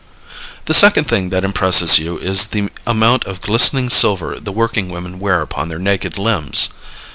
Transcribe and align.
The 0.65 0.73
second 0.73 1.03
thing 1.03 1.29
that 1.29 1.43
impresses 1.43 1.99
you 1.99 2.17
is 2.17 2.45
the 2.47 2.71
amount 2.87 3.23
of 3.25 3.39
glistening 3.39 3.91
silver 3.91 4.39
the 4.39 4.51
working 4.51 4.89
women 4.89 5.19
wear 5.19 5.43
upon 5.43 5.69
their 5.69 5.77
naked 5.77 6.17
limbs. 6.17 6.69